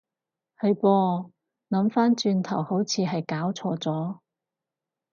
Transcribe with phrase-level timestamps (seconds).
[0.59, 1.29] 係噃，
[1.69, 4.17] 諗返轉頭好似係攪錯咗